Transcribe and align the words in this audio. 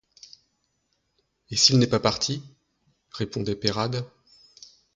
Et 1.51 1.55
s’il 1.55 1.77
n’est 1.77 1.85
pas 1.85 1.99
parti? 1.99 2.41
répondait 3.11 3.55
Peyrade. 3.55 4.09